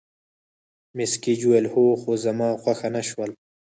مس 0.95 1.11
ګېج 1.23 1.41
وویل: 1.45 1.65
هو، 1.73 1.85
خو 2.01 2.11
زما 2.25 2.49
خوښه 2.61 2.89
نه 2.95 3.01
شول. 3.09 3.31